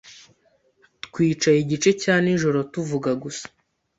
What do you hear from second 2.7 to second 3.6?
tuvuga gusa.